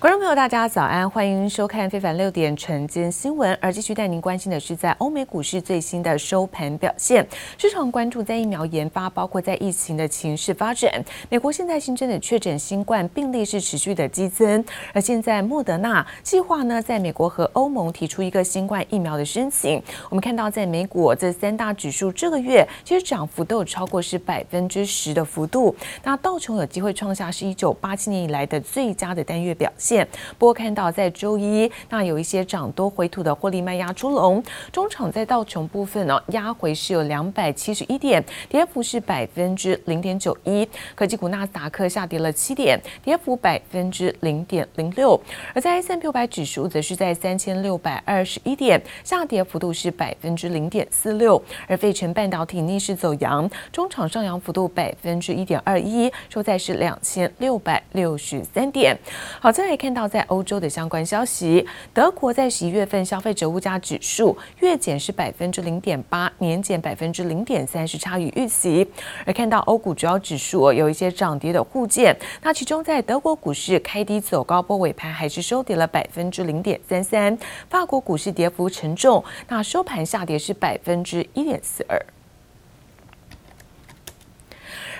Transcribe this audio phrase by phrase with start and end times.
[0.00, 3.52] 观众朋友，大家早安，欢迎收看《非凡六点》晨间新闻。
[3.60, 7.26] 而继续带您关心的是，在欧美股市最新的收盘表现。
[7.56, 11.04] 市场关注在疫苗研发，包括在疫情的情势发展。
[11.28, 14.64] 美国现在新增的确诊新冠病例是持续的激增，
[14.94, 19.82] 而现在莫德纳计划呢，在美国和欧盟提出一个新冠疫苗的申请。
[20.08, 25.74] 我们看到，在美股这三大指数这个月其实涨幅都有超过是百分之十的幅度。
[26.04, 29.87] 那道琼有机会创下是一九八七年以来的最佳的单月表现。
[29.88, 40.68] 现不过看到在周一，那有一些涨多回吐的获利卖压出笼，中场在道琼部分呢，压回是有两百七十一点，跌幅是百分之零点九一。
[40.94, 45.18] 科技股纳斯达克下跌了七点，跌幅百分之零点零六。
[45.54, 51.42] 而在 S&P 500指数则是在三千六百二十一点，下跌幅度是百分之零点四六。
[51.66, 58.94] 而费城半导体逆势走扬，中场上扬幅度百分之一点二一，收在是两千六百六十三点。
[59.40, 59.77] 好，再来。
[59.78, 61.64] 看到在欧洲的相关消息，
[61.94, 68.86] 德国在十一月份消费者物价指数月减是百分之零点八，年减百分之零点三，是差于预期。
[69.24, 77.38] 而看到欧股主要指数有一些涨跌的互见，那其中在德国股市开低走高，波尾盘还是收跌了百分之零点三三。
[77.70, 82.04] 法国股市跌幅沉重，那收盘下跌是百分之一点四二。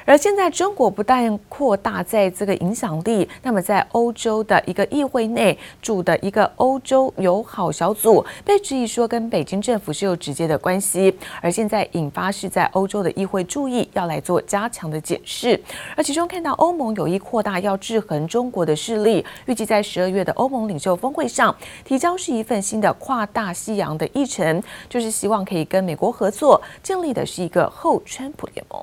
[0.08, 11.14] 而现在，中国不但扩大在这个影响力，那么在欧洲的一个议会内驻的一个欧洲友好小组，被质疑说跟北京政府是有直接的关系。
[11.42, 15.60] 而现在引发是在欧洲的议会注意要来做加强的解释。
[15.94, 28.82] 而其中看到欧盟有意扩大要制衡中国的势力，预计在十二月的欧盟领袖峰会上提交是一份新的跨大西洋的议程，就是希望可以跟美国合作，建立的是一个后川普联盟。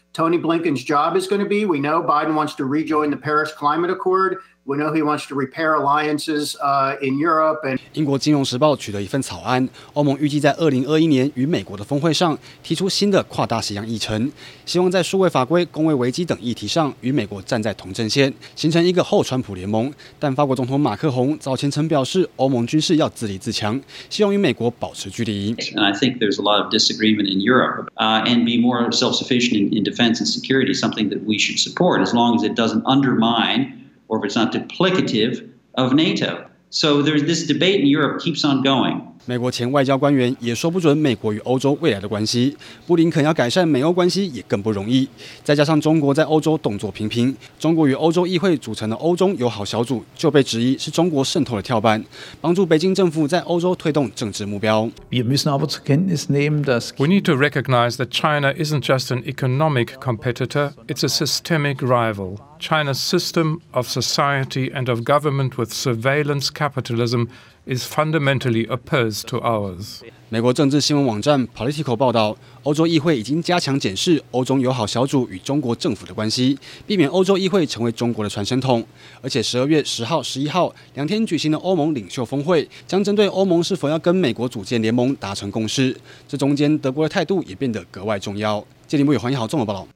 [0.13, 1.65] Tony Blinken's job is going to be.
[1.65, 4.37] We know Biden wants to rejoin the Paris Climate Accord.
[4.63, 6.55] We know he wants to repair alliances
[7.01, 7.61] in Europe.
[7.63, 14.31] And 英国金融时报取得一份草案，欧盟预计在二零二一年与美国的峰会上提出新的跨大西洋议程，
[14.63, 19.91] 希望在数位法规、公卫危机等议题上与美国站在同阵线，形成一个后川普联盟。
[20.19, 25.55] 但法国总统马克宏早前曾表示，欧盟军事要自立自强，希望与美国保持距离。
[25.55, 29.75] And I think there's a lot of disagreement in Europe, uh, and be more self-sufficient in,
[29.75, 33.80] in defense and security, something that we should support as long as it doesn't undermine.
[34.11, 36.45] Or if it's not duplicative of NATO.
[36.69, 39.07] So there's this debate in Europe keeps on going.
[39.28, 42.56] 美国前外交官员也说不准美国与欧洲未来的关系。
[42.86, 45.08] 布林肯要改善美欧关系也更不容易。
[45.42, 52.04] 再加上中国在欧洲动作频频，中国与欧洲议会组成的欧中友好小组就被质疑是中国渗透的跳板，
[52.40, 54.88] 帮助北京政府在欧洲推动政治目标。
[55.10, 59.24] Wir müssen aber zur Kenntnis nehmen, dass We need to recognize that China isn't just an
[59.26, 62.36] economic competitor, it's a systemic rival.
[62.60, 67.28] China's system of society and of government with surveillance capitalism
[67.65, 69.99] is fundamentally opposed to ours.
[70.29, 76.57] 美国政治新闻网站 Politico 报道，欧洲议会已经加强检视欧中友好小组与中国政府的关系，
[76.87, 78.85] 避免欧洲议会成为中国的传声筒。
[79.21, 85.95] 而且十二月十号、十一号两天举行的欧盟领袖峰会，将针对欧盟是否要跟美国组建联盟达成共识。
[86.27, 88.65] 这中间德国的态度也变得格外重要。
[88.87, 89.87] 这里木有黄一豪综合报道。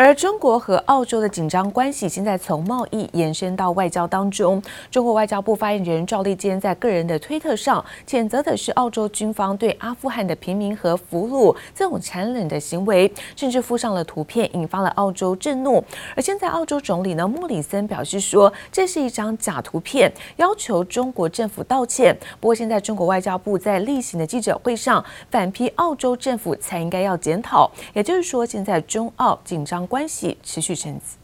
[0.00, 4.62] 而中国和澳洲的紧张关系现在从贸易延伸到外交当中。
[4.92, 15.82] 中国外交部发言人赵立坚在个人的推特上谴责的是澳洲军方对阿富汗的平民和俘虏这种残忍的行为，甚至附上了图片，引发了澳洲震怒。
[16.14, 22.16] 而现在澳洲总理呢莫里森表示说，这是一张假图片，要求中国政府道歉。
[22.38, 29.87] 不过现在中国外交部在例行的记者会上反批澳洲政府才应该要检讨，也就是说现在中澳紧张。
[29.87, 31.17] 关系持续升级。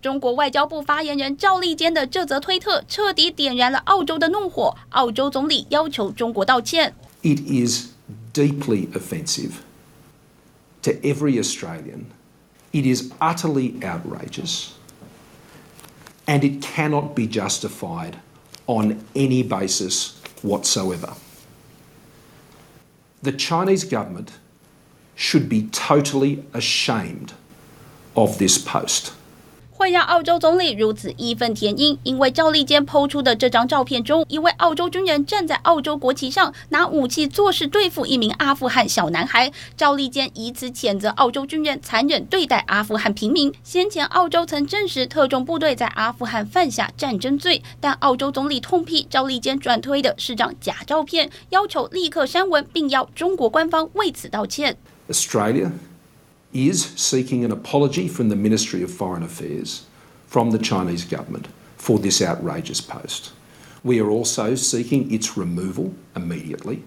[0.00, 4.76] 中国外交部发言人赵立坚的这则推特彻底点燃了澳洲的怒火。
[4.90, 6.94] 澳洲总理要求中国道歉。
[7.22, 7.88] It is
[8.32, 9.54] deeply offensive
[10.82, 12.06] to every Australian.
[12.72, 14.68] It is utterly outrageous,
[16.26, 18.14] and it cannot be justified
[18.66, 20.12] on any basis
[20.42, 21.14] whatsoever.
[23.22, 24.28] The Chinese government.
[25.15, 27.29] Should be totally ashamed
[28.13, 29.09] of this post.
[29.75, 39.51] 会让澳洲总理如此义愤填膺，因为赵立坚抛出的这张照片中，一位澳洲军人站在澳洲国旗上，拿武器作势对付一名阿富汗小男孩。
[39.75, 43.53] 赵立坚以此谴责澳洲军人残忍对待阿富汗平民。
[43.63, 54.77] 先前澳洲曾证实特种部队在阿富汗犯下战争罪，但澳洲总理痛批赵立坚转推的是张假照片，要求立刻删文，并要中国官方为此道歉。
[55.09, 55.71] Australia
[56.53, 59.85] is seeking an apology from the Ministry of Foreign Affairs,
[60.27, 61.47] from the Chinese government,
[61.77, 63.33] for this outrageous post.
[63.83, 66.83] We are also seeking its removal immediately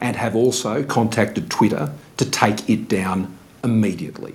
[0.00, 4.34] and have also contacted Twitter to take it down immediately.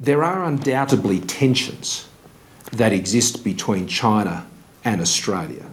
[0.00, 2.08] There are undoubtedly tensions
[2.72, 4.46] that exist between China
[4.84, 5.66] and Australia,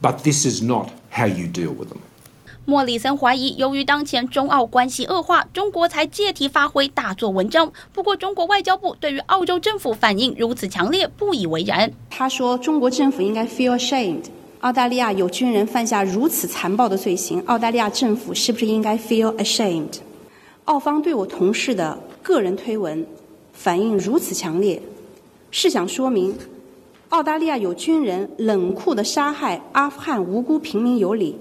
[0.00, 2.02] but this is not how you deal with them.
[2.70, 7.72] 莫里森怀疑，由于当前中澳关系恶化，中国才借题发挥，大做文章。
[7.94, 11.90] 不过，中国外交部对于澳洲政府反应如此强烈，不以为然。
[12.10, 14.24] 他说：“中国政府应该 feel ashamed。
[14.60, 20.00] 澳大利亚有军人犯下如此残暴的罪行，澳大利亚政府是不是应该 feel ashamed？”
[20.66, 23.06] 澳方对我同事的个人推文
[23.54, 24.82] 反应如此强烈，
[25.50, 26.36] 是想说明
[27.08, 31.34] 澳大利亚有军人冷酷地杀害阿富汗无辜平民有理。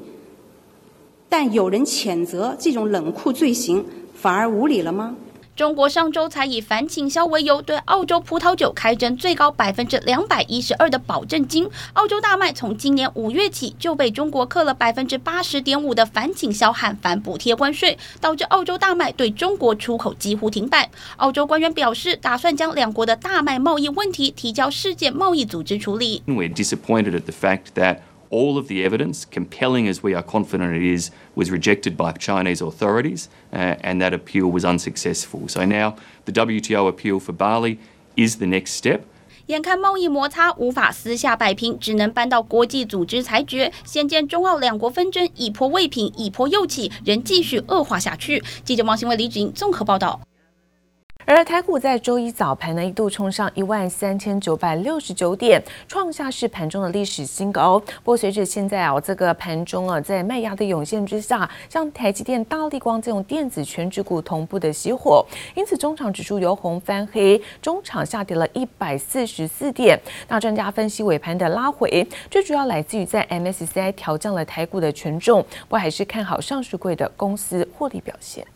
[1.29, 5.15] 但有人谴责这种冷酷罪行，反而无理了吗？
[5.57, 11.67] 中国上周才以反倾销为由，对澳洲葡萄酒开征最高百分之两百一十二的保证金。
[11.93, 20.87] 澳洲大麦从今年五月起就被中国课了百分之八十点五的反倾销和反补贴关税，导致澳洲大麦对中国出口几乎停摆。
[21.15, 26.21] 澳洲官员表示，打算将两国的大麦贸易问题提交世界贸易组织处理。
[26.27, 27.97] We're disappointed at the fact that
[28.30, 32.62] all of the evidence, compelling as we are confident it is, was rejected by Chinese
[32.62, 35.48] authorities, uh, and that appeal was unsuccessful.
[35.48, 37.78] So now the WTO appeal for barley
[38.16, 39.02] is the next step.
[39.46, 43.72] 眼看贸易摩擦无法私下摆平，只能搬到国际组织裁决。
[43.84, 48.42] 现见中澳两国纷争一波未平，一波又起，仍继续恶化下去。
[48.64, 50.20] 记者王新伟、李芷莹综合报道。
[51.29, 57.77] 而台股在周一早盘呢，一度冲上一万三千九百六十九点，创下是盘中的历史新高。
[57.77, 69.99] 不过随着现在啊，这个盘中啊，在卖压的涌现之下，像台积电、大立光这种电子全指股同步的熄火，因此中场指数由红翻黑，中场下跌了一百四十四点。
[70.29, 78.47] 那专家分析尾盘的拉回，最主要来自于在 MSCI 调降了台股的权重，不过还是看好上市柜的公司获利表现。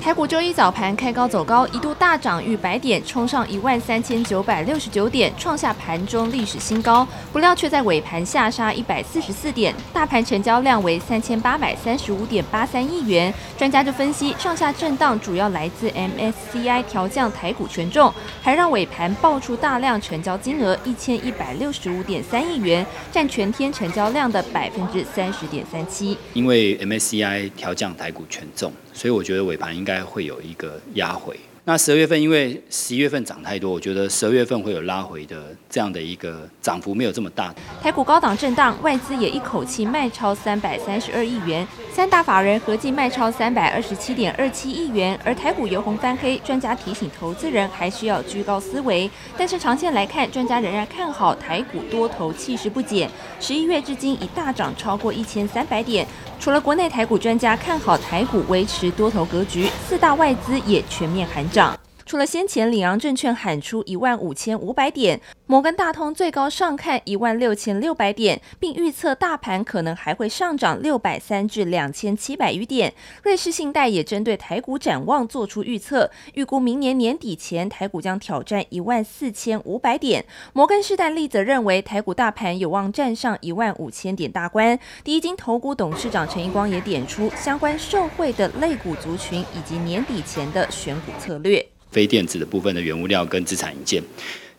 [0.00, 7.06] 台股周一早盘开高走高，一度大涨逾百点，冲上一万三千九百六十九点，创下盘中历史新高。
[7.30, 13.32] 不料却在尾盘下杀一百四十四点，大盘成交量为三千八百三十五点八三亿元。
[13.58, 18.10] 专家就分析，上下震荡主要来自 MSCI 调降台股权重，
[18.40, 26.16] 还让尾盘爆出大量成交金额一千一百六十五点三亿元，占全天成交量的百分之三十点三七。
[26.32, 28.72] 因为 MSCI 调降台股权重。
[28.92, 31.36] 所以我觉得尾盘应该该会有一个压回。
[31.64, 37.54] 那十二月份因为十一月份涨太多，我觉得十二月份会有拉回的这样的一个涨幅没有这么大。
[37.82, 45.18] 台股高档震荡，外资也一口气卖超三百三十二亿元，三大法人合计卖超三百二十七点二七亿元。
[45.22, 49.08] 而台股由红翻黑，专家提醒投资人还需要居高思维。
[49.36, 53.08] 但是长线来看，专家仍然看好台股多头气势不减。
[53.38, 56.06] 十一月至今已大涨超过一千三百点。
[56.40, 61.79] 除了国内台股专家看好台股维持多头格局，四大外资也全面喊涨。
[62.10, 72.92] 除了先前里昂证券喊出一万五千五百点，摩根大通最高上看一万六千六百点，并预测大盘可能还会上涨六百三至两千七百余点。
[73.22, 80.24] 瑞士信贷也针对台股展望做出预测，预估明年年底前台股将挑战一万四千五百点。
[80.52, 84.76] 摩根士丹利则认为台股大盘有望站上一万五千点大关。
[85.04, 91.64] 第一金投股董事长陈一光也点出相关受惠的类股族群以及年底前的选股策略。
[91.90, 94.02] 非电子的部分的原物料跟资产一件，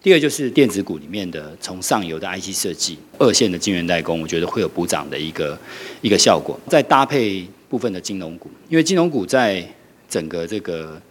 [0.04, 5.58] 第二就是电子股里面的从上游的 IC 设计、二线的晶圆代工，我觉得会有补涨的一个
[6.02, 6.60] 一个效果。
[6.68, 9.66] 再搭配部分的金融股，因为金融股在
[10.10, 11.02] 整个这个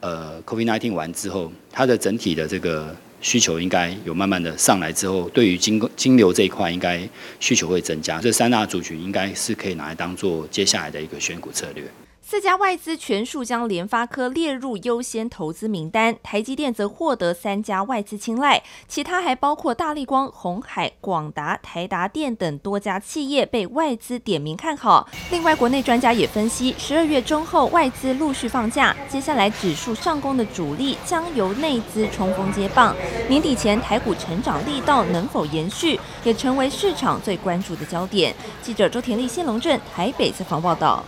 [0.00, 7.08] 呃 COVID-19 完之后，它的整体的这个需求应该有慢慢的上来之后，对于金金流这一块应该
[7.38, 8.20] 需求会增加。
[8.20, 11.84] 这三大族群应该是可以拿来当做接下来的一个选股策略。
[12.22, 25.08] 四家外资全数将联发科列入优先投资名单，台积电则获得三家外资青睐，其他还包括大力光、红海、广达、台达电等多家企业被外资点名看好。
[25.32, 32.94] 另外，国内专家也分析，十二月中后外资陆续放假，接下来指数上攻的主力将由内资冲锋接棒。
[33.28, 38.32] 年底前台股成长力道能否延续，也成为市场最关注的焦点。
[38.62, 41.02] 记者周田丽、谢龙镇台北采访报道。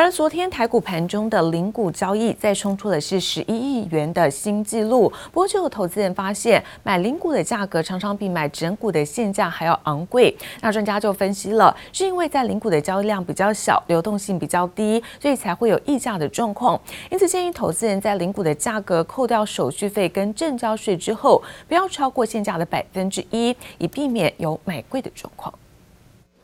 [0.00, 5.12] 而昨天台股盘中的零股交易再冲出的是十一亿元的新纪录。
[5.32, 10.32] 不过，就有投资人发现，买零股的价格常常比买整股的现价还要昂贵。
[10.60, 16.80] 那专家就分析了，是因为在零股的交易量比较小，流动性比较低，所以才会有溢价的状况。
[17.10, 25.52] 因此，建议投资人在零股的价格扣掉手续费跟证交税之后，不要超过现价的百分之一，以避免有买贵的状况。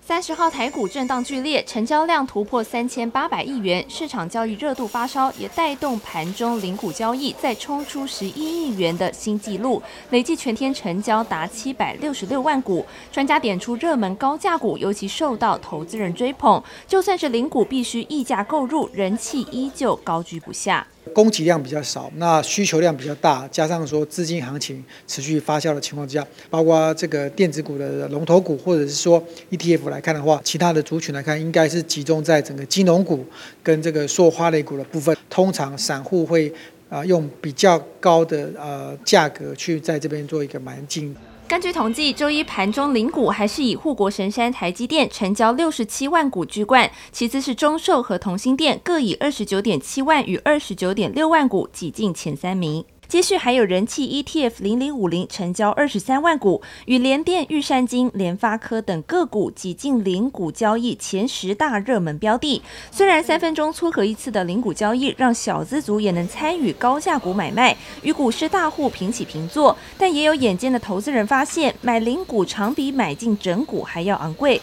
[0.06, 12.84] 三十号台股震荡剧烈，成交量突破三千八百亿元，市场交易热度发烧，也带动盘中零股交易再冲出十一亿元的新纪录，累计全天成交达七百六十六万股。
[13.10, 20.86] 专家点出，热门高价股尤其受到投资人追捧，就算是零股必须溢价购入，人气依旧高居不下。
[21.12, 33.24] 供给量比较少，那需求量比较大，加上说资金行情持续发酵的情况之下，包括这个电子股的龙头股，或者是说 ETF 来看的话，其他的族群来看，应该是集中在整个金融股
[33.62, 35.16] 跟这个塑化类股的部分。
[35.28, 36.52] 通常散户会
[36.88, 41.14] 啊用比较高的呃价格去在这边做一个买进。
[41.46, 52.82] 根据统计，周一盘中零股还是以护国神山台积电成交六十七万股居冠，其次是中寿和同心店各以二十九点七万与二十九点六万股挤进前三名。
[53.08, 62.62] 接续还有人气 ETF 零零五零成交二十三万股，与联电、玉山金、联发科等个股挤进零股交易前十大热门标的。
[62.90, 74.60] 虽然三分钟撮合一次的零股交易让小资族也能参与高价股买卖，与股市大户平起平坐，但也有眼尖的投资人发现，买零股常比买进整股还要昂贵。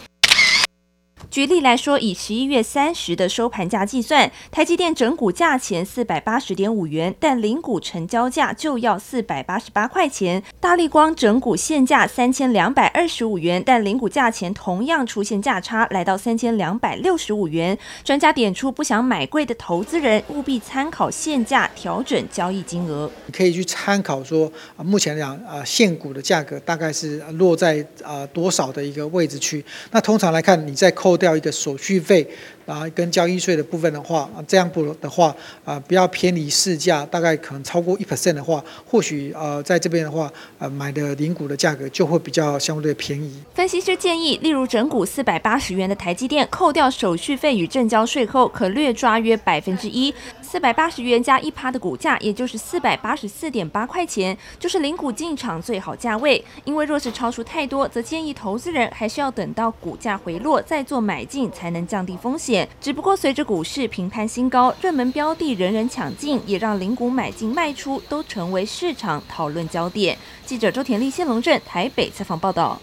[1.30, 10.42] 举例来说，以十一月三十的收盘价计算，台积电整股价钱四百八十点五元，但零股成交价就要四百八十八块钱。
[10.60, 17.78] 大立光整股现价三千两百二十五元，但零股价钱同样出现价差，来到三千两百六十五元。
[18.04, 23.10] 专家点出，不想买贵的投资人务必参考现价调整交易金额。
[23.26, 29.64] 你可以去参考说，目前来讲，啊，现股的价格大概是落在啊多少的一个位置区？
[29.90, 32.26] 那通常来看，你在扣扣掉一个手续费。
[32.64, 43.42] 啊，跟交易税的部分的话，啊，这样不的话，啊，不要偏离市价，大概可能超过一 percent 的话，或许呃，在这边的话，呃，买的零股的价格就会比较相对便宜。
[43.52, 50.14] 分析师建议，例如整股四百八十元的台积电，扣掉手续费与证交税后，可略抓约百分之一，
[50.52, 56.44] 四百八十元加一趴的股价，也就是四百八十四点八块钱，就是零股进场最好价位。
[56.64, 62.68] 因为若是超出太多，则建议投资人还是要等到股价回落再做买进，才能降低风险。
[62.82, 70.18] 只不过随着股市频攀新高，热门标的人人抢进，也让零股买进卖出都成为市场讨论焦点。
[70.44, 72.78] 记者周田丽、谢龙镇台北采访报道。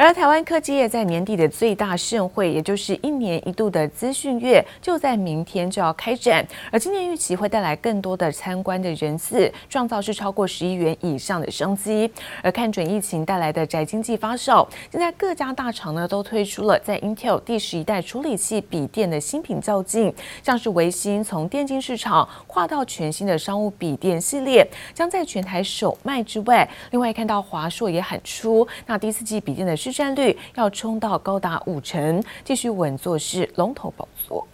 [0.00, 6.46] 而台湾科技业在年底的最大盛会，也就是一年一度的资讯月，就在明天就要开展。
[6.70, 12.08] 而今年预期会带来更多的参观的人次，创造是超过十亿元以上的商机。
[12.44, 20.14] 而看准疫情带来的宅经济发烧，现在各家大厂呢都推出了在 Intel 第十一代处理器笔电的新品较劲，
[20.44, 24.64] 像是维新从电竞市场跨到全新的商务笔电系列，
[24.94, 34.46] 将在全台首卖之外，另外看到华硕也喊出，那第四季笔电的市占率要冲到高达五成，继续稳坐是龙头宝座。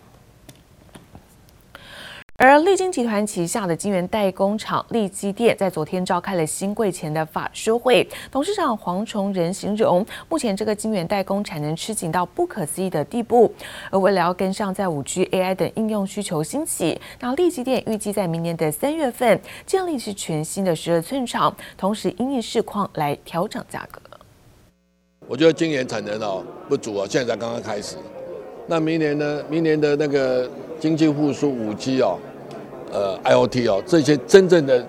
[2.36, 13.52] 而利晶集团旗下的晶圆代工厂力积电在昨天召开了新柜前的法说会，董事长黄崇仁形容，目前这个晶圆代工产能吃紧到不可思议的地步。
[13.90, 24.00] 而为了要跟上在五 G、AI 等应用需求兴起，那力积电预计在明年的三月份建立是全新的十二寸厂，同时因应市况来调整价格。
[25.26, 27.96] 我觉得今年产能哦不足啊，现在才刚刚开始。
[28.66, 29.42] 那明年呢？
[29.48, 30.48] 明年的那个
[30.80, 32.18] 经济复苏、五 G 哦，
[32.92, 34.86] 呃，IOT 哦，这些真正的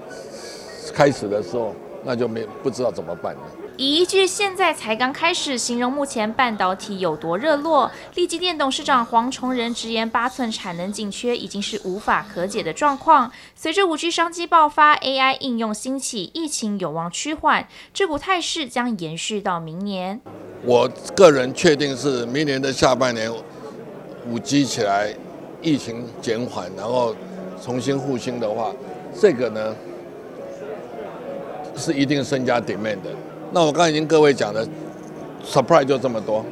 [0.94, 1.74] 开始的时候，
[2.04, 3.42] 那就没不知道怎么办了。
[3.78, 13.30] 以一句“现在才刚开始”形容目前半导体有多热络，立积电董事长黄崇仁直言，八寸产能紧缺已经是无法可解的状况。
[13.54, 20.22] 随着五 G 商机爆发，AI 应用兴起，疫情有望趋缓，这股态势将延续到明年。
[20.64, 23.30] 我个人确定是明年的下半年，
[24.30, 25.14] 五 G 起来，
[25.62, 27.14] 疫情减缓，然后
[27.62, 28.72] 重新复兴的话，
[29.20, 29.76] 这个呢
[31.76, 33.12] 是一定增加 demand 的。
[33.56, 34.68] 那我刚才已经各位讲了
[35.48, 36.44] ，supply 就这么多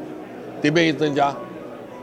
[0.62, 1.36] 底面一增加。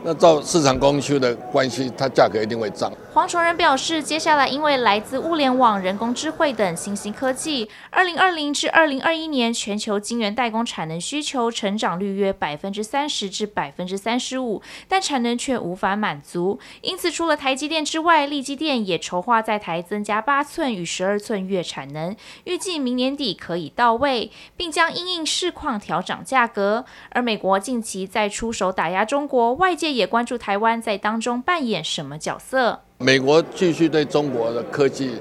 [0.03, 2.93] 那照市场供需的关系，它价格一定会涨。
[3.13, 16.57] 黄崇仁表示，接下来因为来自物联网、人工智慧等新兴科技，二零二零至二零二一年全球晶圆代工产能需求成长率约百分之三十至百分之三十五，但产能却无法满足。
[16.79, 22.15] 因此，除了台积电之外，力积电也筹划在台增加八寸与十二寸月产能，
[22.45, 26.85] 预计明年底可以到位，并将因应市况调整价格。
[27.09, 32.83] 而美国近期在出手打压中国，外界也关注台湾在当中扮演什么角色。
[33.01, 35.15] 美国继续对中国的科技，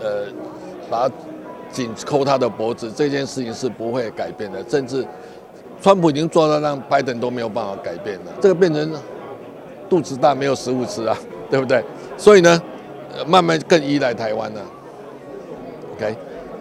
[0.00, 0.26] 呃，
[0.90, 1.10] 把
[1.70, 4.62] 紧扣他的脖子，这件事情是不会改变的。
[4.68, 5.04] 甚至，
[5.80, 8.32] 川普已经做到让拜登都没有办法改变了。
[8.40, 8.92] 这个变成
[9.88, 11.16] 肚子大没有食物吃啊，
[11.50, 11.82] 对不对？
[12.16, 12.62] 所以呢，
[13.26, 14.60] 慢慢更依赖台湾了。
[15.96, 16.14] OK。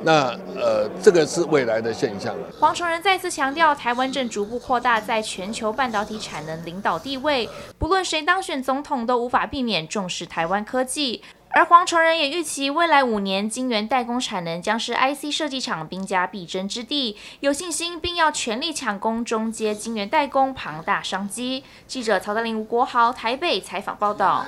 [0.03, 2.47] 那呃，这个是未来的现象了。
[2.59, 11.23] 黄崇仁再次强调，台湾正逐步扩大在全球半导体产能领导地位，不论谁当选总统，都无法避免重视台湾科技。
[11.55, 21.63] 而黄崇仁也预期，未来五年晶圆代工产能将是 IC 设计厂兵家必争之地，有信心并要全力抢攻中阶晶圆代工庞大商机。
[21.85, 24.47] 记者曹德林、吴国豪台北采访报道。